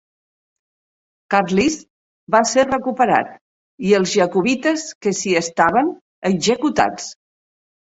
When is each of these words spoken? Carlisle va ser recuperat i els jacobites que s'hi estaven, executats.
Carlisle 1.33 2.35
va 2.37 2.41
ser 2.53 2.65
recuperat 2.69 3.37
i 3.91 3.95
els 3.99 4.15
jacobites 4.21 4.89
que 5.05 5.15
s'hi 5.21 5.37
estaven, 5.45 5.95
executats. 6.35 7.09